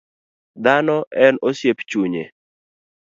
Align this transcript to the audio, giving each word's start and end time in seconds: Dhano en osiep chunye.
Dhano 0.63 0.97
en 1.25 1.33
osiep 1.47 1.77
chunye. 1.89 2.23